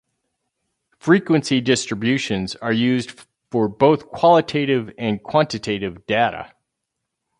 Frequency 0.97 1.61
distributions 1.61 2.55
are 2.55 2.73
used 2.73 3.23
for 3.51 3.67
both 3.67 4.07
qualitative 4.09 4.91
and 4.97 5.21
quantitative 5.21 6.07
data. 6.07 6.53